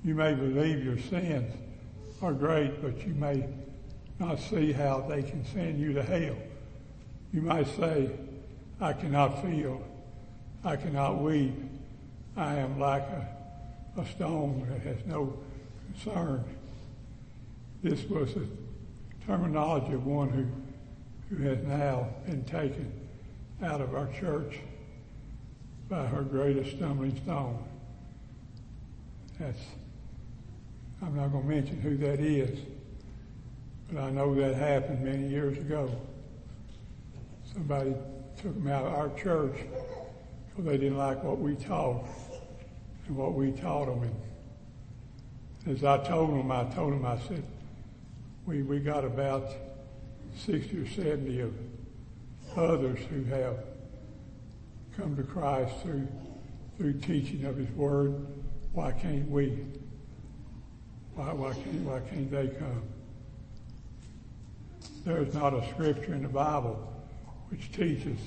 You 0.04 0.14
may 0.14 0.34
believe 0.34 0.84
your 0.84 0.98
sins 0.98 1.52
are 2.22 2.32
great, 2.32 2.82
but 2.82 3.06
you 3.06 3.14
may 3.14 3.46
not 4.18 4.38
see 4.38 4.72
how 4.72 5.00
they 5.08 5.22
can 5.22 5.44
send 5.46 5.78
you 5.78 5.92
to 5.92 6.02
hell. 6.02 6.36
You 7.32 7.42
might 7.42 7.66
say, 7.76 8.10
I 8.80 8.92
cannot 8.92 9.42
feel. 9.42 9.82
I 10.64 10.76
cannot 10.76 11.22
weep. 11.22 11.54
I 12.36 12.54
am 12.56 12.78
like 12.78 13.02
a, 13.02 13.28
a 13.98 14.06
stone 14.06 14.66
that 14.70 14.82
has 14.82 15.04
no 15.06 15.38
concern. 15.92 16.44
This 17.82 18.04
was 18.04 18.34
the 18.34 18.46
terminology 19.26 19.92
of 19.92 20.06
one 20.06 20.28
who, 20.30 21.36
who 21.36 21.42
has 21.44 21.58
now 21.64 22.08
been 22.26 22.44
taken 22.44 22.92
out 23.62 23.80
of 23.80 23.94
our 23.94 24.08
church 24.18 24.58
by 25.88 26.06
her 26.06 26.22
greatest 26.22 26.76
stumbling 26.76 27.16
stone. 27.22 27.62
That's, 29.38 29.60
I'm 31.02 31.14
not 31.14 31.30
going 31.30 31.42
to 31.42 31.48
mention 31.48 31.80
who 31.80 31.96
that 31.98 32.20
is, 32.20 32.58
but 33.90 34.00
I 34.00 34.10
know 34.10 34.34
that 34.34 34.54
happened 34.54 35.04
many 35.04 35.28
years 35.28 35.58
ago. 35.58 35.90
Somebody 37.52 37.94
took 38.40 38.54
them 38.54 38.66
out 38.68 38.86
of 38.86 38.94
our 38.94 39.10
church 39.18 39.56
because 40.48 40.64
they 40.64 40.78
didn't 40.78 40.96
like 40.96 41.22
what 41.22 41.38
we 41.38 41.54
taught 41.54 42.06
and 43.06 43.16
what 43.16 43.34
we 43.34 43.52
taught 43.52 43.86
them. 43.86 44.10
And 45.64 45.76
as 45.76 45.84
I 45.84 45.98
told 45.98 46.30
them, 46.30 46.50
I 46.50 46.64
told 46.74 46.94
them, 46.94 47.04
I 47.04 47.18
said, 47.18 47.44
we, 48.46 48.62
we 48.62 48.78
got 48.78 49.04
about 49.04 49.50
60 50.46 50.78
or 50.78 50.88
70 50.88 51.40
of 51.40 51.54
others 52.56 52.98
who 53.10 53.24
have 53.24 53.58
come 54.96 55.14
to 55.16 55.22
Christ 55.22 55.74
through, 55.82 56.08
through 56.78 56.94
teaching 57.00 57.44
of 57.44 57.56
His 57.56 57.70
Word. 57.70 58.26
Why 58.72 58.92
can't 58.92 59.30
we? 59.30 59.66
Why, 61.16 61.32
why, 61.32 61.54
can't, 61.54 61.80
why 61.80 62.00
can't 62.10 62.30
they 62.30 62.48
come? 62.48 62.82
There 65.06 65.22
is 65.22 65.32
not 65.32 65.54
a 65.54 65.66
scripture 65.70 66.12
in 66.12 66.22
the 66.22 66.28
Bible 66.28 66.92
which 67.48 67.72
teaches 67.72 68.18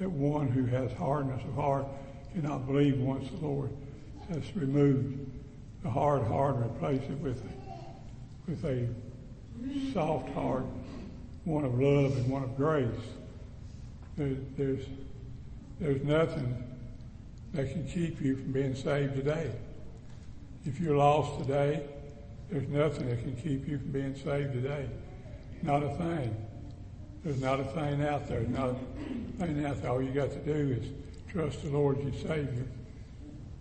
that 0.00 0.10
one 0.10 0.48
who 0.48 0.64
has 0.66 0.92
hardness 0.94 1.40
of 1.44 1.54
heart 1.54 1.86
cannot 2.34 2.66
believe 2.66 2.98
once 2.98 3.30
the 3.30 3.46
Lord 3.46 3.70
has 4.28 4.42
removed 4.56 5.24
the 5.84 5.90
hard 5.90 6.26
heart 6.26 6.56
and 6.56 6.64
replaced 6.64 7.04
it 7.04 7.18
with 7.20 7.40
a, 7.44 8.50
with 8.50 8.64
a 8.64 9.92
soft 9.92 10.28
heart, 10.30 10.64
one 11.44 11.64
of 11.64 11.78
love 11.78 12.16
and 12.16 12.28
one 12.28 12.42
of 12.42 12.56
grace. 12.56 12.88
There, 14.16 14.34
there's, 14.56 14.84
there's 15.78 16.02
nothing 16.02 16.60
that 17.52 17.70
can 17.70 17.86
keep 17.86 18.20
you 18.20 18.34
from 18.34 18.50
being 18.50 18.74
saved 18.74 19.14
today. 19.14 19.52
If 20.64 20.80
you're 20.80 20.96
lost 20.96 21.46
today, 21.46 21.84
there's 22.50 22.68
nothing 22.68 23.08
that 23.08 23.20
can 23.20 23.36
keep 23.36 23.68
you 23.68 23.78
from 23.78 23.90
being 23.90 24.14
saved 24.14 24.52
today. 24.52 24.88
Not 25.62 25.82
a 25.82 25.90
thing. 25.96 26.36
There's 27.24 27.40
not 27.40 27.60
a 27.60 27.64
thing 27.64 28.04
out 28.04 28.28
there. 28.28 28.42
Not 28.42 28.70
a 28.70 29.44
thing 29.44 29.64
out 29.64 29.82
there. 29.82 29.90
All 29.90 30.02
you 30.02 30.12
got 30.12 30.30
to 30.30 30.38
do 30.38 30.80
is 30.80 30.88
trust 31.32 31.62
the 31.62 31.70
Lord 31.70 32.00
your 32.02 32.12
Savior 32.12 32.66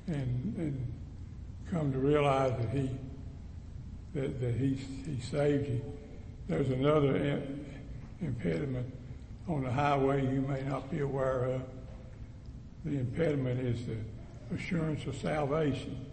and, 0.08 0.56
and 0.58 0.94
come 1.72 1.92
to 1.92 1.98
realize 1.98 2.51
that 2.60 2.70
He 2.70 2.89
that, 4.15 4.39
that 4.39 4.56
he, 4.56 4.75
he 5.06 5.20
saved 5.20 5.68
you. 5.68 5.82
There's 6.48 6.70
another 6.70 7.42
impediment 8.22 8.92
on 9.48 9.63
the 9.63 9.72
highway 9.72 10.22
you 10.24 10.42
may 10.42 10.62
not 10.63 10.89
be 10.89 11.00
aware 11.00 11.44
of. 11.46 11.62
The 12.86 12.98
impediment 12.98 13.60
is 13.60 13.86
the 13.86 14.56
assurance 14.56 15.06
of 15.06 15.18
salvation. 15.18 16.06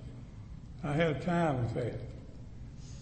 I 0.83 0.93
had 0.93 1.17
a 1.17 1.21
time 1.21 1.63
with 1.63 1.75
that. 1.75 2.01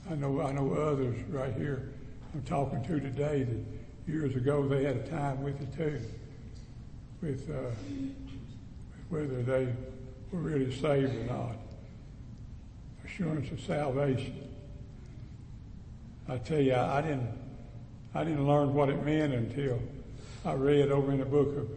I 0.09 0.15
know 0.15 0.41
I 0.41 0.53
know 0.53 0.73
others 0.75 1.21
right 1.29 1.55
here 1.55 1.93
I'm 2.33 2.43
talking 2.43 2.81
to 2.85 3.01
today 3.01 3.43
that 3.43 4.11
years 4.11 4.37
ago 4.37 4.67
they 4.69 4.85
had 4.85 4.97
a 4.99 5.09
time 5.09 5.43
with 5.43 5.61
it 5.61 5.77
too, 5.77 6.01
with 7.21 7.51
uh, 7.51 7.75
whether 9.09 9.43
they 9.43 9.67
were 10.31 10.39
really 10.39 10.73
saved 10.73 11.13
or 11.13 11.25
not. 11.25 11.57
Assurance 13.05 13.51
of 13.51 13.61
salvation. 13.61 14.49
I 16.29 16.39
tell 16.39 16.61
you, 16.61 16.75
I, 16.75 16.99
I 16.99 17.03
didn't, 17.03 17.33
I 18.15 18.23
didn't 18.23 18.47
learn 18.47 18.75
what 18.75 18.89
it 18.91 19.05
meant 19.05 19.35
until 19.35 19.83
I 20.45 20.53
read 20.53 20.93
over 20.93 21.11
in 21.11 21.19
the 21.19 21.25
book 21.25 21.57
of 21.57 21.69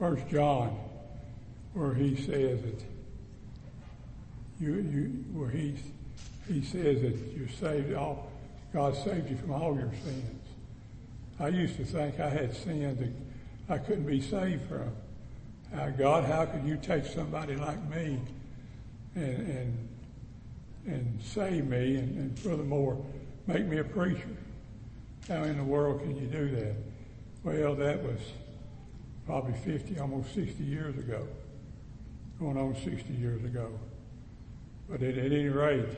First 0.00 0.28
John, 0.28 0.76
where 1.74 1.94
he 1.94 2.16
says 2.16 2.60
that 2.62 2.82
you, 4.58 4.74
you, 4.74 5.24
where 5.32 5.50
he, 5.50 5.76
he 6.48 6.62
says 6.62 7.02
that 7.02 7.16
you're 7.36 7.48
saved 7.48 7.94
all, 7.94 8.30
God 8.72 8.96
saved 8.96 9.30
you 9.30 9.36
from 9.36 9.52
all 9.52 9.74
your 9.74 9.92
sins. 10.04 10.40
I 11.38 11.48
used 11.48 11.76
to 11.76 11.84
think 11.84 12.20
I 12.20 12.28
had 12.28 12.54
sins 12.54 12.98
that 12.98 13.72
I 13.72 13.78
couldn't 13.78 14.06
be 14.06 14.20
saved 14.20 14.68
from. 14.68 14.90
Uh, 15.74 15.90
God, 15.90 16.24
how 16.24 16.44
could 16.44 16.64
you 16.64 16.76
take 16.76 17.06
somebody 17.06 17.56
like 17.56 17.82
me 17.88 18.20
and 19.14 19.48
and 19.48 19.88
and 20.86 21.20
save 21.22 21.66
me 21.66 21.96
and, 21.96 22.18
and 22.18 22.38
furthermore 22.38 23.04
make 23.46 23.66
me 23.66 23.78
a 23.78 23.84
preacher? 23.84 24.36
How 25.28 25.44
in 25.44 25.56
the 25.56 25.64
world 25.64 26.00
can 26.00 26.16
you 26.16 26.26
do 26.26 26.50
that? 26.56 26.74
Well, 27.44 27.74
that 27.76 28.02
was 28.02 28.20
probably 29.26 29.54
50, 29.54 29.98
almost 29.98 30.34
60 30.34 30.62
years 30.64 30.96
ago, 30.98 31.26
going 32.40 32.56
on 32.56 32.74
60 32.74 33.12
years 33.14 33.44
ago. 33.44 33.78
But 34.88 35.02
at, 35.02 35.16
at 35.16 35.32
any 35.32 35.48
rate, 35.48 35.88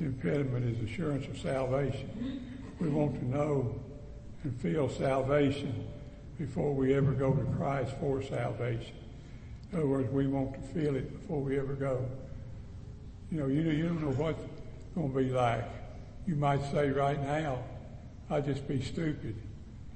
the 0.00 0.06
impediment 0.06 0.64
is 0.64 0.90
assurance 0.90 1.26
of 1.26 1.38
salvation. 1.38 2.42
We 2.80 2.88
want 2.88 3.20
to 3.20 3.24
know 3.28 3.78
and 4.42 4.58
feel 4.60 4.88
salvation 4.88 5.86
before 6.38 6.74
we 6.74 6.94
ever 6.94 7.12
go 7.12 7.34
to 7.34 7.44
Christ 7.56 7.92
for 8.00 8.22
salvation. 8.22 8.94
In 9.70 9.78
other 9.78 9.86
words, 9.86 10.10
we 10.10 10.26
want 10.26 10.54
to 10.54 10.60
feel 10.72 10.96
it 10.96 11.12
before 11.20 11.42
we 11.42 11.58
ever 11.58 11.74
go. 11.74 12.08
You 13.30 13.40
know, 13.40 13.46
you, 13.48 13.60
you 13.60 13.88
don't 13.88 14.02
know 14.02 14.12
what's 14.12 14.42
going 14.94 15.12
to 15.12 15.18
be 15.18 15.28
like. 15.28 15.68
You 16.26 16.34
might 16.34 16.62
say 16.72 16.88
right 16.88 17.20
now, 17.22 17.62
I'd 18.30 18.46
just 18.46 18.66
be 18.66 18.80
stupid. 18.80 19.36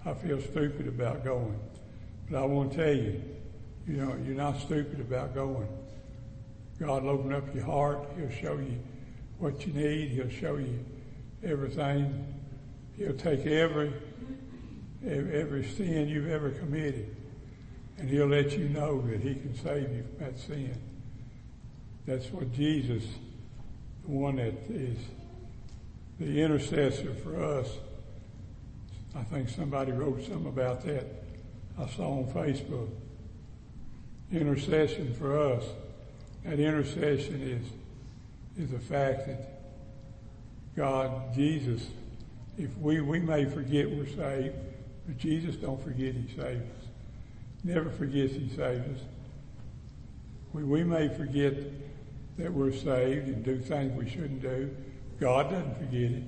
I 0.04 0.12
feel 0.12 0.38
stupid 0.38 0.86
about 0.86 1.24
going. 1.24 1.58
But 2.30 2.42
I 2.42 2.44
want 2.44 2.72
to 2.72 2.76
tell 2.76 2.94
you, 2.94 3.22
you 3.88 3.96
know, 3.96 4.14
you're 4.22 4.36
not 4.36 4.60
stupid 4.60 5.00
about 5.00 5.34
going. 5.34 5.68
God 6.78 7.04
will 7.04 7.10
open 7.10 7.32
up 7.32 7.54
your 7.54 7.64
heart. 7.64 8.06
He'll 8.18 8.30
show 8.30 8.58
you 8.58 8.78
what 9.38 9.66
you 9.66 9.72
need. 9.72 10.10
He'll 10.10 10.28
show 10.28 10.56
you 10.56 10.84
everything. 11.42 12.26
He'll 12.96 13.16
take 13.16 13.46
every 13.46 13.92
every 15.06 15.64
sin 15.64 16.08
you've 16.08 16.30
ever 16.30 16.50
committed, 16.50 17.14
and 17.98 18.08
He'll 18.08 18.26
let 18.26 18.56
you 18.56 18.68
know 18.68 19.00
that 19.02 19.20
He 19.20 19.34
can 19.34 19.54
save 19.56 19.90
you 19.90 20.02
from 20.02 20.26
that 20.26 20.38
sin. 20.38 20.74
That's 22.06 22.26
what 22.30 22.52
Jesus, 22.52 23.04
the 24.04 24.10
one 24.10 24.36
that 24.36 24.54
is 24.68 24.98
the 26.18 26.40
intercessor 26.42 27.14
for 27.14 27.42
us. 27.42 27.68
I 29.16 29.22
think 29.24 29.48
somebody 29.48 29.92
wrote 29.92 30.22
something 30.22 30.46
about 30.46 30.84
that. 30.84 31.06
I 31.78 31.88
saw 31.88 32.18
on 32.18 32.24
Facebook. 32.32 32.88
Intercession 34.32 35.14
for 35.14 35.38
us. 35.38 35.64
That 36.44 36.58
intercession 36.58 37.42
is 37.42 37.66
is 38.56 38.70
the 38.70 38.78
fact 38.78 39.26
that 39.26 39.62
God, 40.76 41.34
Jesus, 41.34 41.86
if 42.58 42.76
we 42.78 43.00
we 43.00 43.20
may 43.20 43.44
forget 43.44 43.90
we're 43.90 44.06
saved, 44.06 44.54
but 45.06 45.18
Jesus 45.18 45.56
don't 45.56 45.82
forget 45.82 46.14
He 46.14 46.26
saved 46.28 46.62
us. 46.62 46.88
Never 47.62 47.90
forgets 47.90 48.34
He 48.34 48.48
saved 48.48 48.94
us. 48.94 49.00
We 50.52 50.64
we 50.64 50.84
may 50.84 51.08
forget 51.08 51.54
that 52.38 52.52
we're 52.52 52.72
saved 52.72 53.28
and 53.28 53.44
do 53.44 53.58
things 53.58 53.96
we 53.96 54.08
shouldn't 54.08 54.42
do. 54.42 54.74
God 55.20 55.50
doesn't 55.50 55.78
forget 55.78 56.10
it. 56.10 56.22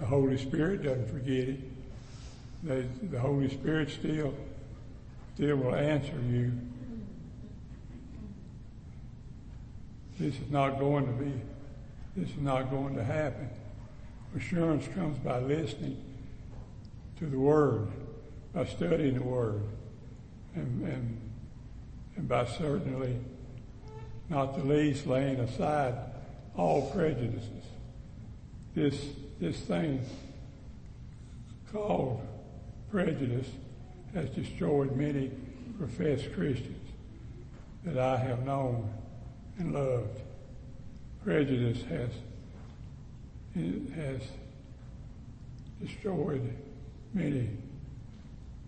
The 0.00 0.06
Holy 0.06 0.38
Spirit 0.38 0.82
doesn't 0.82 1.10
forget 1.10 1.48
it. 1.48 1.60
The, 2.62 2.84
the 3.10 3.18
Holy 3.18 3.48
Spirit 3.48 3.90
still 3.90 4.34
still 5.34 5.56
will 5.56 5.74
answer 5.74 6.20
you. 6.30 6.52
This 10.18 10.34
is 10.34 10.50
not 10.50 10.78
going 10.78 11.06
to 11.06 11.12
be, 11.12 11.32
this 12.16 12.28
is 12.28 12.38
not 12.38 12.70
going 12.70 12.94
to 12.96 13.04
happen. 13.04 13.48
Assurance 14.36 14.86
comes 14.94 15.18
by 15.18 15.38
listening 15.38 16.02
to 17.18 17.26
the 17.26 17.38
Word, 17.38 17.88
by 18.54 18.64
studying 18.66 19.14
the 19.14 19.22
Word, 19.22 19.62
and, 20.54 20.86
and, 20.86 21.20
and 22.16 22.28
by 22.28 22.44
certainly, 22.46 23.16
not 24.28 24.56
the 24.56 24.64
least, 24.64 25.06
laying 25.06 25.38
aside 25.40 25.94
all 26.56 26.90
prejudices. 26.90 27.64
This, 28.74 29.06
this 29.40 29.58
thing 29.60 30.04
called 31.72 32.26
prejudice 32.90 33.48
has 34.14 34.28
destroyed 34.30 34.94
many 34.96 35.30
professed 35.78 36.32
Christians 36.34 36.88
that 37.84 37.98
I 37.98 38.16
have 38.16 38.44
known 38.44 38.92
and 39.58 39.72
loved. 39.72 40.20
Prejudice 41.24 41.82
has 41.84 42.10
has 43.94 44.22
destroyed 45.80 46.54
many 47.12 47.50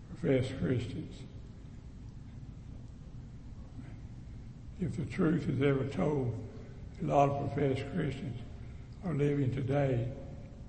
professed 0.09 0.53
Christians. 0.59 1.15
If 4.79 4.95
the 4.97 5.05
truth 5.05 5.49
is 5.49 5.61
ever 5.61 5.85
told, 5.85 6.35
a 7.01 7.05
lot 7.05 7.29
of 7.29 7.53
professed 7.53 7.83
Christians 7.95 8.39
are 9.05 9.13
living 9.13 9.53
today 9.53 10.07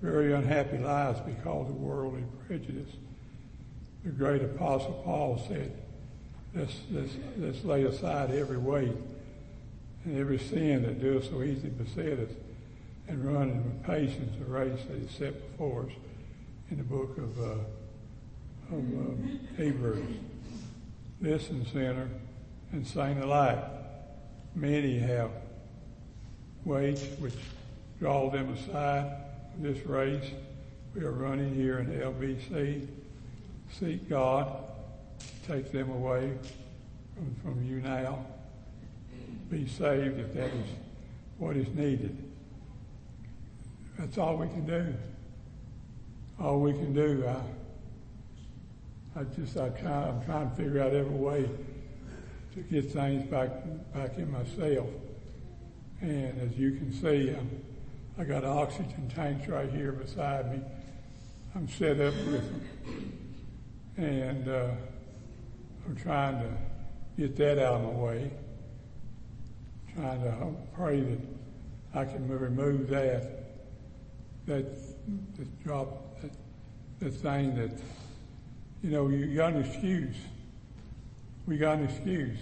very 0.01 0.33
unhappy 0.33 0.79
lives 0.79 1.21
because 1.21 1.69
of 1.69 1.77
worldly 1.77 2.25
prejudice 2.47 2.91
the 4.07 4.13
great 4.13 4.41
apostle 4.41 5.03
Paul 5.05 5.43
said, 5.49 5.73
let's, 6.55 6.77
let's, 6.93 7.13
let's 7.39 7.65
lay 7.65 7.83
aside 7.83 8.31
every 8.31 8.57
weight 8.57 8.93
and 10.07 10.19
every 10.19 10.39
sin 10.39 10.83
that 10.83 11.03
does 11.03 11.29
so 11.29 11.43
easily 11.43 11.69
beset 11.69 12.19
us 12.19 12.31
and 13.09 13.23
run 13.25 13.63
with 13.63 13.83
patience 13.85 14.35
the 14.39 14.45
race 14.47 14.81
that 14.89 14.97
is 14.97 15.11
set 15.11 15.53
before 15.53 15.83
us 15.83 15.93
in 16.71 16.79
the 16.79 16.83
book 16.83 17.19
of, 17.19 17.39
uh, 17.39 18.75
of 18.75 18.85
uh, 18.95 19.63
Hebrews. 19.63 20.17
Listen, 21.21 21.67
sinner, 21.73 22.09
and 22.73 22.87
sing 22.87 23.23
alike. 23.23 23.63
Many 24.55 24.99
have 24.99 25.31
weights 26.65 27.05
which 27.19 27.35
draw 28.01 28.31
them 28.31 28.55
aside 28.55 29.13
from 29.53 29.63
this 29.63 29.85
race. 29.87 30.31
We 30.95 31.03
are 31.03 31.13
running 31.13 31.55
here 31.55 31.79
in 31.79 31.87
LBC 31.87 32.89
seek 33.73 34.09
God, 34.09 34.65
take 35.47 35.71
them 35.73 35.91
away 35.91 36.33
from, 37.15 37.35
from 37.43 37.67
you 37.67 37.81
now. 37.81 38.25
Be 39.51 39.67
saved 39.67 40.19
if 40.19 40.35
that 40.35 40.51
is 40.51 40.67
what 41.39 41.57
is 41.57 41.69
needed. 41.75 42.17
That's 43.99 44.19
all 44.19 44.37
we 44.37 44.49
can 44.49 44.67
do. 44.67 44.95
All 46.41 46.61
we 46.61 46.73
can 46.73 46.93
do. 46.93 47.25
I, 47.27 49.21
I 49.21 49.25
just, 49.25 49.57
I 49.57 49.69
try, 49.71 50.09
I'm 50.09 50.25
trying 50.25 50.51
to 50.51 50.57
figure 50.57 50.83
out 50.83 50.93
every 50.93 51.17
way 51.17 51.49
to 52.55 52.61
get 52.61 52.91
things 52.93 53.31
back, 53.31 53.51
back 53.95 54.19
in 54.19 54.31
myself. 54.31 54.89
And 56.01 56.41
as 56.41 56.59
you 56.59 56.73
can 56.73 56.93
see, 56.93 57.31
I'm, 57.31 57.63
I 58.19 58.25
got 58.25 58.45
oxygen 58.45 59.11
tanks 59.15 59.49
right 59.49 59.71
here 59.71 59.93
beside 59.93 60.53
me. 60.53 60.63
I'm 61.55 61.69
set 61.69 62.01
up 62.01 62.15
with 62.15 62.49
them 62.49 63.17
and 63.97 64.49
uh, 64.49 64.69
I'm 65.87 65.97
trying 65.97 66.41
to 66.41 66.51
get 67.17 67.37
that 67.37 67.59
out 67.59 67.81
of 67.81 67.83
my 67.83 68.01
way. 68.01 68.31
Trying 69.97 70.21
uh, 70.27 70.41
to 70.41 70.55
pray 70.75 71.01
that 71.01 71.19
I 71.95 72.05
can 72.05 72.29
remove 72.29 72.89
that 72.91 73.47
that, 74.47 74.67
that 75.37 75.65
drop 75.65 76.21
that, 76.21 76.33
that 76.99 77.11
thing 77.13 77.55
that 77.55 77.71
you 78.83 78.91
know 78.91 79.09
you 79.09 79.35
got 79.35 79.55
an 79.55 79.65
excuse. 79.65 80.17
We 81.47 81.57
got 81.57 81.79
an 81.79 81.85
excuse. 81.85 82.39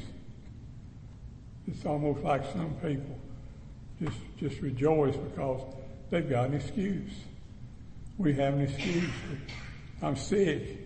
It's 1.69 1.87
almost 1.87 2.25
like 2.25 2.43
some 2.53 2.75
people 2.83 3.19
just 4.03 4.19
just 4.41 4.61
rejoice 4.61 5.15
because 5.15 5.61
they've 6.11 6.29
got 6.29 6.49
an 6.49 6.55
excuse. 6.55 7.13
We 8.19 8.35
have 8.35 8.55
an 8.55 8.63
excuse. 8.63 9.11
I'm 10.03 10.17
sick. 10.17 10.81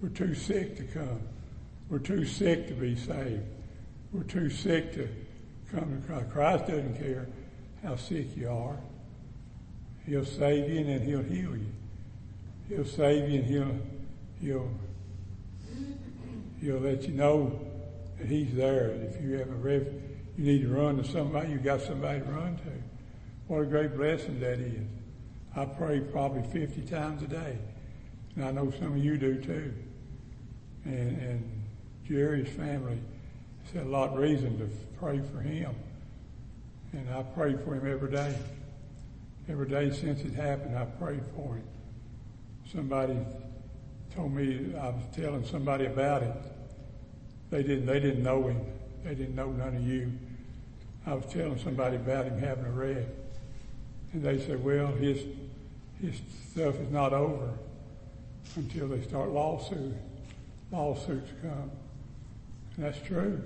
We're 0.00 0.10
too 0.10 0.36
sick 0.36 0.76
to 0.76 0.84
come. 0.84 1.22
We're 1.88 1.98
too 1.98 2.24
sick 2.24 2.68
to 2.68 2.74
be 2.74 2.94
saved. 2.94 3.42
We're 4.12 4.22
too 4.22 4.48
sick 4.48 4.94
to 4.94 5.08
Christ. 6.30 6.66
Doesn't 6.66 6.98
care 6.98 7.26
how 7.82 7.96
sick 7.96 8.36
you 8.36 8.48
are. 8.48 8.76
He'll 10.06 10.24
save 10.24 10.70
you 10.70 10.80
and 10.80 10.88
then 10.88 11.02
he'll 11.02 11.22
heal 11.22 11.56
you. 11.56 11.72
He'll 12.68 12.84
save 12.84 13.28
you 13.28 13.40
and 13.40 13.46
he'll 13.46 13.78
he'll 14.40 14.70
he'll 16.60 16.78
let 16.78 17.02
you 17.02 17.14
know 17.14 17.60
that 18.18 18.26
he's 18.26 18.54
there. 18.54 18.90
If 18.90 19.22
you 19.22 19.38
have 19.38 19.48
a 19.48 19.54
ref, 19.54 19.82
you 20.36 20.44
need 20.44 20.62
to 20.62 20.68
run 20.68 21.02
to 21.02 21.04
somebody, 21.04 21.52
you 21.52 21.58
got 21.58 21.80
somebody 21.80 22.20
to 22.20 22.26
run 22.26 22.56
to. 22.56 22.62
What 23.48 23.60
a 23.62 23.66
great 23.66 23.96
blessing 23.96 24.40
that 24.40 24.58
is. 24.58 24.86
I 25.56 25.64
pray 25.66 26.00
probably 26.00 26.42
50 26.42 26.82
times 26.82 27.22
a 27.22 27.26
day. 27.26 27.58
And 28.36 28.44
I 28.44 28.50
know 28.50 28.70
some 28.72 28.92
of 28.92 28.98
you 28.98 29.16
do 29.16 29.40
too 29.40 29.72
and, 30.84 31.18
and 31.20 31.62
Jerry's 32.06 32.48
family 32.48 32.98
had 33.72 33.86
a 33.86 33.88
lot 33.88 34.10
of 34.10 34.18
reason 34.18 34.58
to 34.58 34.68
pray 34.98 35.20
for 35.32 35.40
him. 35.40 35.74
And 36.92 37.08
I 37.10 37.22
pray 37.22 37.54
for 37.54 37.74
him 37.74 37.90
every 37.90 38.10
day. 38.10 38.36
Every 39.48 39.68
day 39.68 39.90
since 39.90 40.20
it 40.22 40.34
happened, 40.34 40.78
I 40.78 40.84
prayed 40.84 41.22
for 41.34 41.56
him. 41.56 41.64
Somebody 42.72 43.18
told 44.14 44.32
me 44.32 44.74
I 44.80 44.88
was 44.88 45.02
telling 45.14 45.44
somebody 45.44 45.86
about 45.86 46.22
it. 46.22 46.34
They 47.50 47.62
didn't. 47.62 47.86
They 47.86 48.00
didn't 48.00 48.22
know 48.22 48.48
him. 48.48 48.60
They 49.02 49.14
didn't 49.14 49.34
know 49.34 49.50
none 49.50 49.76
of 49.76 49.86
you. 49.86 50.12
I 51.06 51.14
was 51.14 51.26
telling 51.26 51.58
somebody 51.58 51.96
about 51.96 52.24
him 52.24 52.38
having 52.38 52.64
a 52.64 52.70
red, 52.70 53.14
and 54.12 54.22
they 54.22 54.40
said, 54.40 54.64
"Well, 54.64 54.86
his 54.86 55.24
his 56.00 56.20
stuff 56.50 56.76
is 56.76 56.90
not 56.90 57.12
over 57.12 57.50
until 58.56 58.88
they 58.88 59.02
start 59.02 59.30
lawsuits. 59.30 59.96
Lawsuits 60.70 61.30
come, 61.42 61.70
and 62.76 62.84
that's 62.84 63.00
true. 63.02 63.42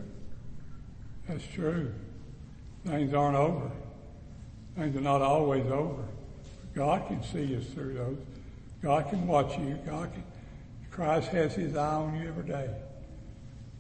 That's 1.29 1.47
true. 1.55 1.93
Things 2.87 3.13
aren't 3.13 3.37
over. 3.37 3.71
Things 4.77 4.97
are 4.97 5.01
not 5.01 5.21
always 5.21 5.67
over. 5.67 6.05
God 6.75 7.07
can 7.07 7.23
see 7.23 7.55
us 7.55 7.67
through 7.67 7.95
those. 7.95 8.19
God 8.83 9.11
can 9.11 9.27
watch 9.27 9.59
you. 9.59 9.79
God 9.87 10.11
can. 10.13 10.25
Christ 10.91 11.29
has 11.29 11.55
His 11.55 11.77
eye 11.77 11.95
on 11.95 12.19
you 12.19 12.29
every 12.29 12.45
day. 12.45 12.71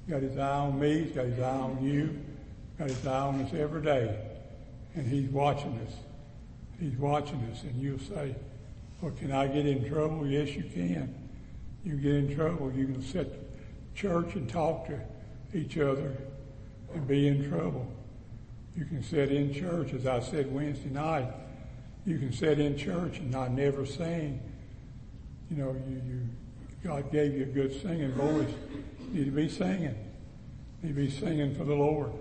He's 0.05 0.13
got 0.13 0.23
His 0.23 0.37
eye 0.37 0.59
on 0.59 0.79
me. 0.79 1.05
He's 1.05 1.13
got 1.13 1.25
His 1.25 1.41
eye 1.41 1.57
on 1.57 1.83
you. 1.83 2.07
He's 2.07 2.79
got 2.79 2.89
His 2.89 3.07
eye 3.07 3.21
on 3.21 3.43
us 3.43 3.55
every 3.55 3.83
day, 3.83 4.19
and 4.95 5.07
He's 5.07 5.31
watching 5.31 5.81
us. 5.87 5.95
He's 6.79 6.97
watching 6.97 7.41
us, 7.51 7.63
and 7.63 7.81
you'll 7.81 7.99
say, 7.99 8.35
"Well, 9.01 9.13
can 9.13 9.33
I 9.33 9.47
get 9.47 9.67
in 9.67 9.89
trouble?" 9.89 10.27
Yes, 10.27 10.51
you 10.51 10.65
can. 10.65 11.15
You 11.83 11.97
get 11.97 12.15
in 12.15 12.35
trouble. 12.35 12.73
You 12.73 12.87
can 12.87 13.03
sit 13.03 13.33
church 13.95 14.35
and 14.35 14.49
talk 14.49 14.87
to 14.89 15.01
each 15.55 15.79
other 15.79 16.15
and 16.95 17.07
be 17.07 17.29
in 17.29 17.49
trouble. 17.49 17.87
You 18.77 18.85
can 18.85 19.03
sit 19.03 19.33
in 19.33 19.53
church, 19.53 19.93
as 19.93 20.07
I 20.07 20.21
said 20.21 20.53
Wednesday 20.53 20.91
night. 20.91 21.29
You 22.07 22.19
can 22.19 22.33
sit 22.33 22.59
in 22.59 22.77
church 22.77 23.19
and 23.19 23.31
not 23.31 23.51
never 23.51 23.85
sing. 23.85 24.41
You 25.51 25.57
know, 25.57 25.77
you, 25.89 26.03
you 26.07 26.29
God 26.85 27.11
gave 27.11 27.35
you 27.35 27.43
a 27.43 27.47
good 27.47 27.81
singing 27.83 28.13
voice. 28.13 28.55
You 29.13 29.19
need 29.19 29.25
to 29.25 29.31
be 29.31 29.49
singing. 29.49 29.97
You 30.83 30.89
need 30.89 30.89
to 30.89 30.95
be 30.95 31.11
singing 31.11 31.55
for 31.55 31.65
the 31.65 31.75
Lord. 31.75 32.13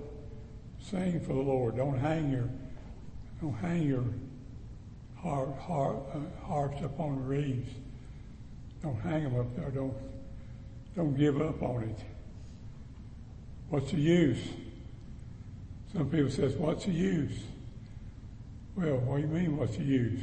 Sing 0.82 1.20
for 1.22 1.34
the 1.34 1.42
Lord. 1.42 1.78
Don't 1.78 2.00
hang 2.00 2.32
your 2.32 2.50
don't 3.40 3.54
hang 3.54 3.84
your 3.84 4.04
heart, 5.16 5.56
heart, 5.60 5.98
uh, 6.14 6.46
hearts 6.46 6.82
up 6.84 7.00
on 7.00 7.18
the 7.18 7.22
reeds. 7.22 7.70
Don't 8.82 9.00
hang 9.02 9.24
them 9.24 9.40
up 9.40 9.56
there. 9.56 9.70
Don't 9.70 9.94
don't 10.96 11.16
give 11.16 11.40
up 11.40 11.62
on 11.62 11.84
it. 11.84 12.17
What's 13.70 13.92
the 13.92 13.98
use? 13.98 14.40
Some 15.94 16.10
people 16.10 16.32
says, 16.32 16.54
what's 16.56 16.86
the 16.86 16.92
use? 16.92 17.38
Well, 18.76 18.98
what 18.98 19.18
do 19.18 19.22
you 19.24 19.28
mean, 19.28 19.58
what's 19.58 19.76
the 19.78 19.84
use? 19.84 20.22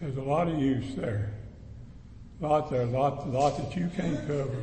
There's 0.00 0.16
a 0.16 0.22
lot 0.22 0.48
of 0.48 0.58
use 0.58 0.94
there. 0.94 1.32
A 2.40 2.46
lot 2.46 2.70
there, 2.70 2.82
a 2.82 2.86
lot, 2.86 3.26
a 3.26 3.30
lot 3.30 3.56
that 3.56 3.76
you 3.76 3.88
can't 3.96 4.18
cover. 4.26 4.62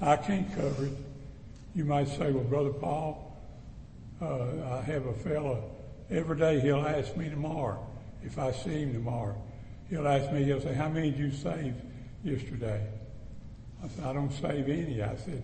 I 0.00 0.16
can't 0.16 0.48
cover 0.54 0.86
it. 0.86 0.92
You 1.74 1.84
might 1.84 2.08
say, 2.08 2.30
well, 2.30 2.44
Brother 2.44 2.72
Paul, 2.72 3.36
uh, 4.20 4.78
I 4.78 4.80
have 4.82 5.06
a 5.06 5.14
fellow, 5.14 5.70
every 6.10 6.36
day 6.36 6.60
he'll 6.60 6.86
ask 6.86 7.16
me 7.16 7.28
tomorrow, 7.28 7.86
if 8.22 8.38
I 8.38 8.52
see 8.52 8.80
him 8.80 8.92
tomorrow, 8.92 9.40
he'll 9.90 10.08
ask 10.08 10.32
me, 10.32 10.44
he'll 10.44 10.60
say, 10.60 10.74
how 10.74 10.88
many 10.88 11.10
did 11.10 11.20
you 11.20 11.30
save 11.30 11.74
yesterday? 12.24 12.86
I 13.82 13.88
said, 13.88 14.04
I 14.04 14.12
don't 14.12 14.32
save 14.32 14.68
any. 14.68 15.02
I 15.02 15.16
said, 15.16 15.42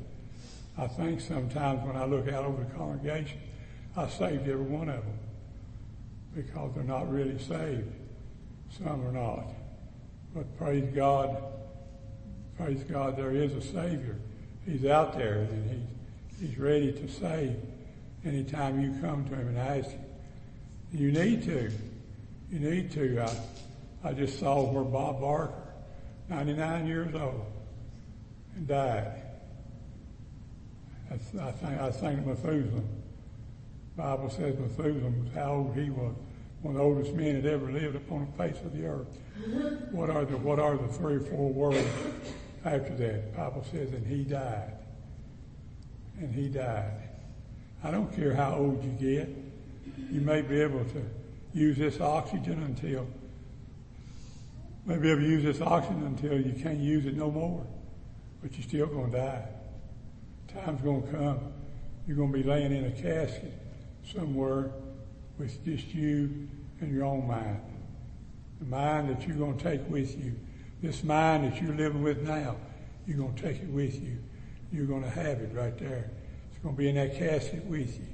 I 0.77 0.87
think 0.89 1.21
sometimes 1.21 1.87
when 1.87 1.97
I 1.97 2.05
look 2.05 2.29
out 2.29 2.45
over 2.45 2.65
the 2.65 2.71
congregation, 2.75 3.41
I 3.97 4.09
saved 4.09 4.49
every 4.49 4.65
one 4.65 4.89
of 4.89 5.03
them 5.05 5.19
because 6.35 6.75
they're 6.75 6.83
not 6.83 7.11
really 7.11 7.39
saved. 7.39 7.93
Some 8.77 9.07
are 9.07 9.13
not. 9.13 9.47
But 10.35 10.57
praise 10.59 10.93
God, 10.95 11.37
praise 12.57 12.83
God, 12.85 13.17
there 13.17 13.31
is 13.31 13.53
a 13.55 13.63
Savior. 13.63 14.17
He's 14.67 14.85
out 14.85 15.17
there 15.17 15.43
and 15.43 15.71
he's, 15.71 16.49
he's 16.49 16.59
ready 16.59 16.93
to 16.93 17.09
save 17.09 17.57
anytime 18.25 18.81
you 18.81 18.99
come 19.01 19.29
to 19.29 19.35
him 19.37 19.49
and 19.49 19.59
ask 19.59 19.91
him. 19.91 20.05
You 20.93 21.13
need 21.13 21.45
to. 21.45 21.71
You 22.51 22.59
need 22.59 22.91
to. 22.93 23.21
I, 23.21 24.09
I 24.09 24.13
just 24.13 24.41
saw 24.41 24.63
where 24.71 24.85
Bob 24.85 25.21
Barker, 25.21 25.55
99 26.29 26.87
years 26.87 27.15
old, 27.15 27.47
and 28.57 28.67
died. 28.67 29.24
I, 31.15 31.53
think, 31.53 31.81
I 31.81 31.91
think 31.91 32.27
Methuselah. 32.27 32.83
The 33.97 34.03
Bible 34.03 34.31
says 34.31 34.59
Methuselah 34.59 35.11
was 35.11 35.33
how 35.35 35.53
old 35.53 35.77
he 35.77 35.91
was. 35.91 36.15
One 36.63 36.75
of 36.75 36.79
the 36.79 36.83
oldest 36.83 37.13
men 37.13 37.41
that 37.41 37.53
ever 37.53 37.71
lived 37.71 37.95
upon 37.95 38.27
the 38.27 38.43
face 38.43 38.61
of 38.65 38.77
the 38.77 38.87
earth. 38.87 39.07
Mm-hmm. 39.39 39.97
What 39.97 40.11
are 40.11 40.25
the, 40.25 40.37
what 40.39 40.59
are 40.59 40.77
the 40.77 40.89
three 40.89 41.17
or 41.17 41.21
four 41.21 41.53
words 41.53 41.87
after 42.65 42.95
that? 42.97 43.33
The 43.33 43.37
Bible 43.37 43.65
says, 43.71 43.93
and 43.93 44.07
he 44.07 44.25
died. 44.25 44.73
And 46.19 46.35
he 46.35 46.49
died. 46.49 47.09
I 47.83 47.91
don't 47.91 48.15
care 48.17 48.35
how 48.35 48.55
old 48.55 48.83
you 48.83 48.91
get. 48.91 49.29
You 50.11 50.21
may 50.21 50.41
be 50.41 50.61
able 50.61 50.85
to 50.85 51.05
use 51.53 51.77
this 51.77 52.01
oxygen 52.01 52.63
until, 52.63 53.07
maybe 54.87 55.11
able 55.11 55.21
to 55.21 55.27
use 55.27 55.45
this 55.45 55.61
oxygen 55.61 56.07
until 56.07 56.41
you 56.41 56.61
can't 56.61 56.79
use 56.79 57.07
it 57.07 57.17
no 57.17 57.31
more. 57.31 57.65
But 58.43 58.53
you're 58.55 58.63
still 58.63 58.87
going 58.87 59.13
to 59.13 59.19
die. 59.19 59.49
Time's 60.55 60.81
going 60.83 61.03
to 61.03 61.09
come. 61.11 61.53
You're 62.07 62.17
going 62.17 62.33
to 62.33 62.39
be 62.39 62.45
laying 62.45 62.73
in 62.73 62.85
a 62.85 62.91
casket 62.91 63.53
somewhere 64.13 64.71
with 65.39 65.65
just 65.65 65.93
you 65.93 66.49
and 66.81 66.95
your 66.95 67.05
own 67.05 67.27
mind. 67.27 67.61
The 68.61 68.67
mind 68.67 69.09
that 69.11 69.27
you're 69.27 69.37
going 69.37 69.59
to 69.59 69.63
take 69.63 69.89
with 69.91 70.17
you. 70.23 70.35
This 70.81 71.03
mind 71.03 71.45
that 71.45 71.61
you're 71.61 71.75
living 71.75 72.03
with 72.03 72.23
now, 72.23 72.57
you're 73.07 73.17
going 73.17 73.35
to 73.35 73.43
take 73.43 73.63
it 73.63 73.69
with 73.69 74.01
you. 74.01 74.19
You're 74.73 74.87
going 74.87 75.03
to 75.03 75.11
have 75.11 75.41
it 75.41 75.51
right 75.55 75.77
there. 75.79 76.11
It's 76.51 76.63
going 76.63 76.75
to 76.75 76.79
be 76.79 76.89
in 76.89 76.95
that 76.97 77.17
casket 77.17 77.65
with 77.65 77.99
you. 77.99 78.07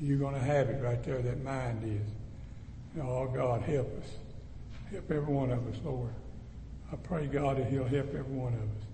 You're 0.00 0.18
going 0.18 0.34
to 0.34 0.40
have 0.40 0.68
it 0.68 0.82
right 0.82 1.02
there, 1.02 1.22
that 1.22 1.42
mind 1.42 1.82
is. 1.84 2.12
And 2.94 3.08
oh, 3.08 3.30
God, 3.34 3.62
help 3.62 3.86
us. 4.02 4.10
Help 4.90 5.10
every 5.10 5.32
one 5.32 5.50
of 5.50 5.66
us, 5.66 5.76
Lord. 5.84 6.10
I 6.92 6.96
pray, 6.96 7.26
God, 7.26 7.56
that 7.58 7.68
He'll 7.68 7.84
help 7.84 8.08
every 8.08 8.22
one 8.22 8.52
of 8.52 8.60
us. 8.60 8.86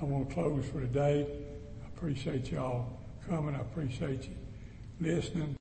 I 0.00 0.04
want 0.04 0.28
to 0.28 0.34
close 0.34 0.64
for 0.66 0.80
today 0.80 1.26
appreciate 1.98 2.52
y'all 2.52 2.86
coming. 3.28 3.56
I 3.56 3.60
appreciate 3.60 4.22
you 4.28 4.36
listening. 5.00 5.56